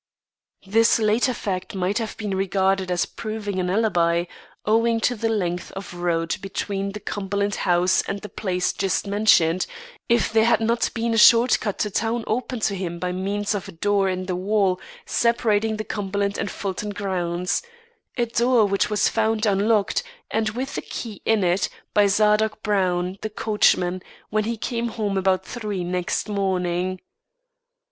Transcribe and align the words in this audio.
This 0.65 0.97
latter 0.97 1.31
fact 1.31 1.75
might 1.75 1.99
have 1.99 2.17
been 2.17 2.33
regarded 2.35 2.89
as 2.89 3.05
proving 3.05 3.59
an 3.59 3.69
alibi, 3.69 4.25
owing 4.65 4.99
to 5.01 5.15
the 5.15 5.29
length 5.29 5.71
of 5.73 5.93
road 5.93 6.37
between 6.41 6.93
the 6.93 6.99
Cumberland 6.99 7.53
house 7.69 8.01
and 8.07 8.19
the 8.19 8.27
place 8.27 8.73
just 8.73 9.05
mentioned, 9.05 9.67
if 10.09 10.33
there 10.33 10.45
had 10.45 10.59
not 10.59 10.89
been 10.95 11.13
a 11.13 11.19
short 11.19 11.59
cut 11.59 11.77
to 11.77 11.91
town 11.91 12.23
open 12.25 12.59
to 12.61 12.73
him 12.75 12.97
by 12.97 13.11
means 13.11 13.53
of 13.53 13.67
a 13.67 13.71
door 13.71 14.09
in 14.09 14.25
the 14.25 14.35
wall 14.35 14.81
separating 15.05 15.77
the 15.77 15.83
Cumberland 15.83 16.35
and 16.39 16.49
Fulton 16.49 16.89
grounds 16.89 17.61
a 18.17 18.25
door 18.25 18.65
which 18.65 18.89
was 18.89 19.07
found 19.07 19.45
unlocked, 19.45 20.01
and 20.31 20.49
with 20.49 20.73
the 20.73 20.81
key 20.81 21.21
in 21.25 21.43
it, 21.43 21.69
by 21.93 22.07
Zadok 22.07 22.63
Brown, 22.63 23.19
the 23.21 23.29
coachman, 23.29 24.01
when 24.31 24.45
he 24.45 24.57
came 24.57 24.87
home 24.87 25.15
about 25.15 25.45
three 25.45 25.83
next 25.83 26.27
morning. 26.27 26.99